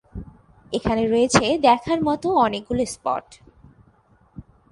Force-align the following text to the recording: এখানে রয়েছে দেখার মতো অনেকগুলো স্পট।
এখানে 0.73 1.03
রয়েছে 1.07 1.45
দেখার 1.67 1.99
মতো 2.03 2.27
অনেকগুলো 2.37 2.83
স্পট। 2.85 3.25